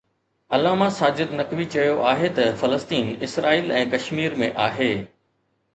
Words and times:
علامه 0.55 0.87
ساجد 0.99 1.33
نقوي 1.41 1.65
چيو 1.73 2.01
آهي 2.13 2.29
ته 2.39 2.47
فلسطين 2.61 3.05
اسرائيل 3.29 3.71
۽ 3.83 3.87
ڪشمير 3.95 4.41
۾ 4.45 4.53
آهي 4.69 4.91